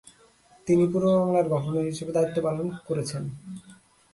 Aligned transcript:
তিনি 0.67 0.83
পূর্ব 0.91 1.07
বাংলার 1.15 1.45
গভর্নর 1.53 1.89
হিসেবে 1.91 2.11
দায়িত্বপালন 2.13 2.67
করেছেন। 2.87 3.23